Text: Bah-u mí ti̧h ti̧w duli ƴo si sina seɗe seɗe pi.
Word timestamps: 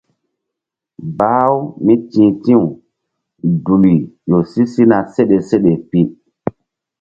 Bah-u 1.17 1.55
mí 1.85 1.95
ti̧h 2.11 2.33
ti̧w 2.43 2.63
duli 3.65 3.95
ƴo 4.29 4.37
si 4.51 4.61
sina 4.73 4.97
seɗe 5.13 5.37
seɗe 5.49 5.71
pi. 5.89 6.01